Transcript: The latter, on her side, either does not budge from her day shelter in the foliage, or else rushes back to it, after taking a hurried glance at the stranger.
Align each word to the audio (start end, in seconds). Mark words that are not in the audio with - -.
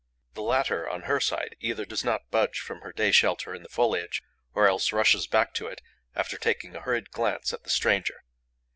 The 0.33 0.41
latter, 0.41 0.89
on 0.89 1.03
her 1.03 1.19
side, 1.19 1.55
either 1.59 1.85
does 1.85 2.03
not 2.03 2.31
budge 2.31 2.59
from 2.59 2.81
her 2.81 2.91
day 2.91 3.11
shelter 3.11 3.53
in 3.53 3.61
the 3.61 3.69
foliage, 3.69 4.23
or 4.55 4.67
else 4.67 4.91
rushes 4.91 5.27
back 5.27 5.53
to 5.53 5.67
it, 5.67 5.79
after 6.15 6.39
taking 6.39 6.75
a 6.75 6.81
hurried 6.81 7.11
glance 7.11 7.53
at 7.53 7.63
the 7.65 7.69
stranger. 7.69 8.23